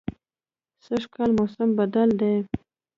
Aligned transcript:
سږکال 0.85 1.29
موسم 1.37 1.69
بدل 1.79 2.09
دی 2.19 2.33